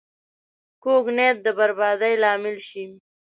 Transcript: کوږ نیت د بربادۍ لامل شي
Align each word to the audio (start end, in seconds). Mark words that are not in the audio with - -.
کوږ 0.83 1.05
نیت 1.17 1.37
د 1.45 1.47
بربادۍ 1.57 2.13
لامل 2.23 2.57
شي 2.67 2.83